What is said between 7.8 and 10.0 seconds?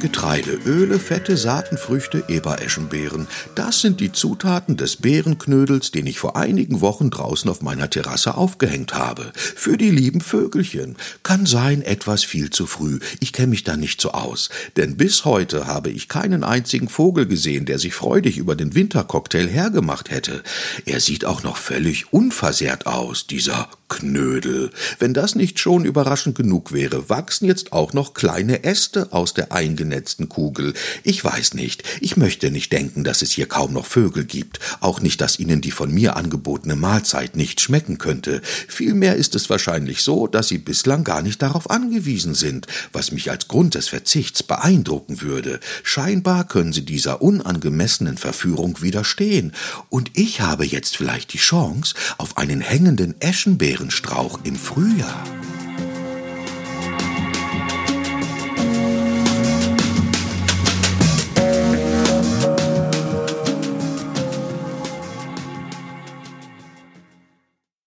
Terrasse aufgehängt habe. Für die